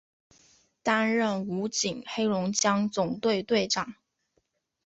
[0.81, 3.93] 担任武警黑龙江总队队长。